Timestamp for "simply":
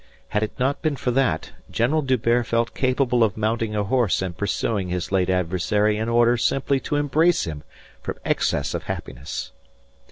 6.37-6.79